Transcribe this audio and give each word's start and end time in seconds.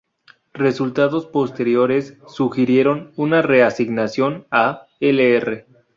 Resultados 0.55 1.27
posteriores 1.27 2.15
sugirieron 2.25 3.11
una 3.17 3.43
reasignación 3.43 4.47
a 4.49 4.87
Lr. 4.99 5.67